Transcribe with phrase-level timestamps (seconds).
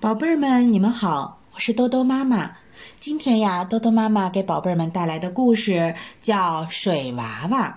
[0.00, 2.52] 宝贝儿们，你们好，我是兜兜妈妈。
[3.00, 7.68] 今天呀，兜兜妈妈给宝贝儿们带来的故事叫《水娃娃》。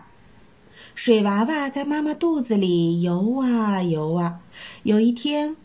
[0.93, 4.35] 水娃娃在妈妈肚子里游啊游啊，
[4.83, 5.57] 有一天，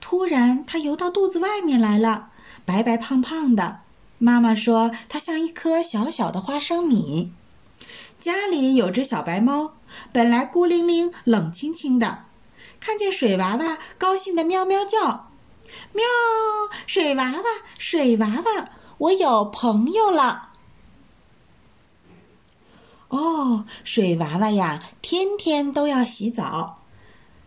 [0.00, 2.30] 突然它游到肚子外面来了，
[2.64, 3.78] 白白胖胖的。
[4.18, 7.32] 妈妈说它像一颗小小的花生米。
[8.18, 9.74] 家里有只小白猫，
[10.10, 12.24] 本来孤零零、冷清清的，
[12.80, 15.28] 看见水娃娃，高兴的喵喵叫。
[15.92, 16.04] 喵，
[16.86, 17.42] 水娃娃，
[17.78, 18.68] 水娃娃，
[18.98, 20.50] 我有朋友了。
[23.08, 26.78] 哦，水娃娃呀，天天都要洗澡。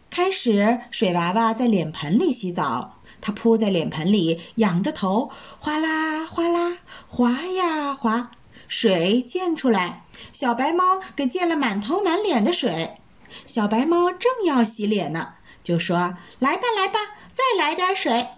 [0.09, 8.31] 开始，水娃娃在脸盆里洗澡，它扑在脸盆里，仰着头，哗啦哗啦，滑呀滑，
[8.67, 12.97] 水溅出来，小白猫给溅了满头满脸的水。
[13.45, 16.99] 小白猫正要洗脸呢，就说：“来吧，来吧。”
[17.35, 18.29] 再来点水，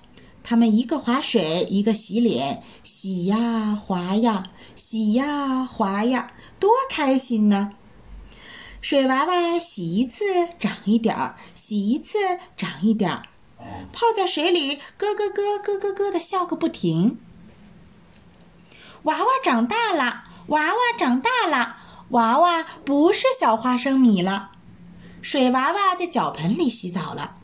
[0.43, 7.73] 他们一个划水，一个洗脸，洗呀划呀，洗呀划呀，多开心呢！
[8.81, 10.23] 水娃娃洗一次
[10.57, 12.17] 长一点儿，洗一次
[12.57, 13.27] 长一点儿，
[13.93, 17.19] 泡在水里咯咯咯咯咯咯的笑个不停。
[19.03, 21.77] 娃娃长大了，娃娃长大了，
[22.09, 24.53] 娃娃不是小花生米了。
[25.21, 27.35] 水娃娃在脚盆里洗澡了。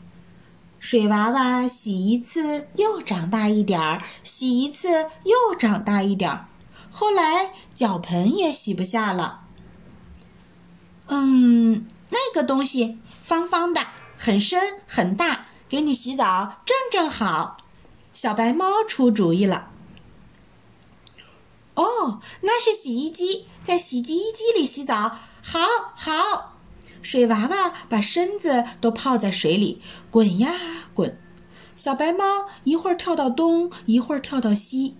[0.84, 6.46] 水娃娃洗一次又长大一点儿，洗一次又长大一点儿，
[6.90, 9.44] 后来脚盆也洗不下了。
[11.06, 13.80] 嗯，那个东西方方的，
[14.18, 17.56] 很深很大，给你洗澡正正好。
[18.12, 19.70] 小白猫出主意了。
[21.76, 25.60] 哦，那是洗衣机，在洗衣机里洗澡，好
[25.94, 26.53] 好。
[27.04, 30.50] 水娃娃把身子都泡在水里，滚呀
[30.94, 31.16] 滚。
[31.76, 34.96] 小白猫一会儿跳到东，一会儿跳到西。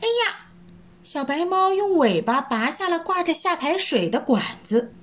[0.00, 0.46] 哎呀！
[1.02, 4.94] 小白猫用尾巴拔下了挂着下排水的管子。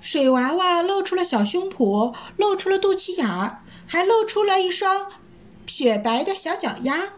[0.00, 5.10] 水娃娃露出了小胸脯，露出了肚脐眼儿，还露出了一双
[5.66, 7.10] 雪白的小脚丫。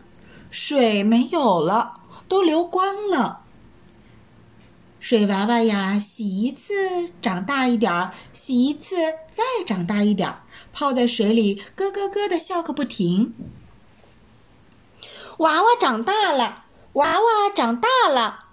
[0.50, 3.44] 水没有了，都流光了。
[5.00, 8.96] 水娃娃呀，洗一次长大一点儿，洗一次
[9.30, 10.42] 再长大一点儿，
[10.74, 13.34] 泡在水里咯咯咯的笑个不停。
[15.38, 18.44] 娃娃长大了，娃娃长大了，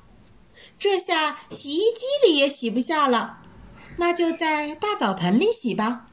[0.79, 3.39] 这下洗衣机里也洗不下了，
[3.97, 6.07] 那就在大澡盆里洗吧。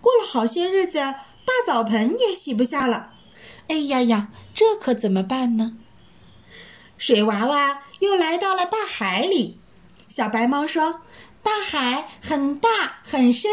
[0.00, 3.10] 过了好些日子，大澡盆也洗不下了。
[3.68, 5.76] 哎呀呀，这可怎么办呢？
[7.00, 9.58] 水娃娃又来到了大海里，
[10.10, 11.00] 小白猫说
[11.42, 12.68] ：“大海很大
[13.02, 13.50] 很深，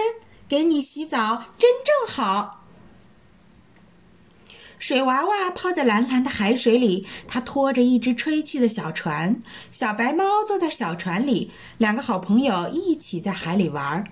[0.49, 2.65] 给你洗澡真正好。”
[4.77, 9.41] 水娃娃泡在蓝蓝的海水里，它拖着一只吹气的小船，
[9.71, 14.03] 小白猫坐在小船里，两个好朋友一起在海里玩。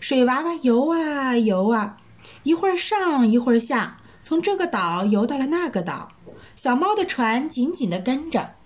[0.00, 1.98] 水娃娃游啊游啊，
[2.42, 6.10] 一会儿上一会儿下，从这个岛游到了那个岛，
[6.56, 8.56] 小猫的船紧紧地跟着。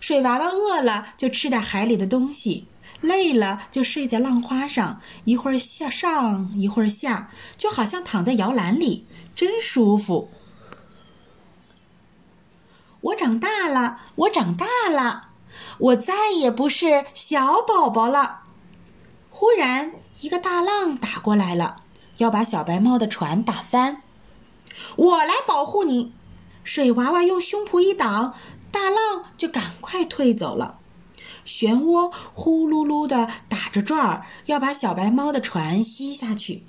[0.00, 2.66] 水娃娃饿了就吃点海里的东西，
[3.00, 10.30] 累了就睡在浪花上，一会儿下上一会儿下，就好像躺在摇篮里，真舒服。
[13.00, 15.26] 我长大了，我长大了，
[15.78, 18.40] 我再也不是小宝宝了。
[19.28, 21.82] 忽然，一个大浪打过来了，
[22.18, 24.02] 要把小白猫的船打翻。
[24.96, 26.12] 我来保护你，
[26.62, 28.34] 水娃娃用胸脯一挡。
[28.74, 30.78] 大浪就赶快退走了，
[31.46, 36.64] 漩涡呼噜噜的打着转儿，要把小白猫的船吸下去。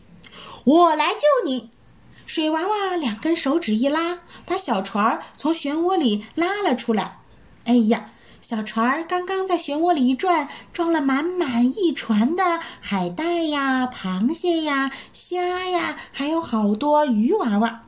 [0.66, 1.72] 我来救你！
[2.28, 7.18] 水娃娃两根手指一拉，把小船从漩涡里拉了出来。
[7.64, 17.82] 哎呀，小船刚刚在漩涡里一转，装了满满一船的海带呀、螃蟹呀、虾呀，还有好多鱼娃娃。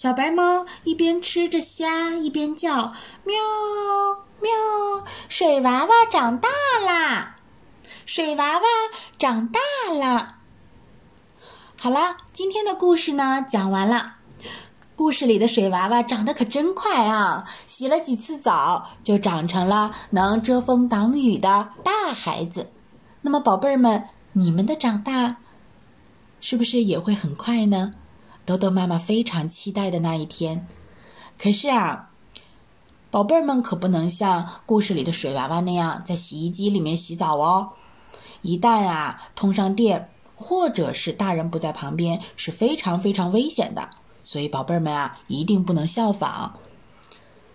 [0.00, 2.92] 小白猫一边吃着虾，一边叫
[3.26, 3.34] ：“喵
[4.40, 5.04] 喵！
[5.28, 6.48] 水娃娃长大
[6.86, 7.34] 啦！
[8.06, 8.64] 水娃娃
[9.18, 9.58] 长大
[9.92, 10.36] 了。”
[11.76, 14.18] 好了，今天的故事呢讲完了。
[14.94, 17.44] 故事里的水娃娃长得可真快啊！
[17.66, 22.70] 洗了几次澡，就长成了能遮风挡雨的大孩子。
[23.22, 24.04] 那么，宝贝儿们，
[24.34, 25.38] 你们的长大
[26.40, 27.94] 是不是也会很快呢？
[28.48, 30.66] 豆豆妈妈非常期待的那一天，
[31.36, 32.08] 可是啊，
[33.10, 37.72] 宝贝儿们可不能像故事里的水娃娃那样在洗衣机里面洗澡哦。
[38.40, 43.90] 一旦啊通上电，或者是大人不在旁边，是非常非常危险的。
[44.24, 46.54] 所以宝贝儿们啊，一定不能效仿。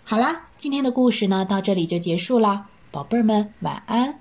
[0.03, 2.67] 好啦，今天的故事呢，到这里就结束了。
[2.91, 4.19] 宝贝儿们，晚安。